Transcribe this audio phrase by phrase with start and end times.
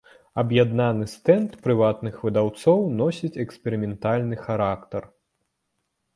[0.41, 5.03] Аб'яднаны стэнд прыватных выдаўцоў носіць эксперыментальны характар.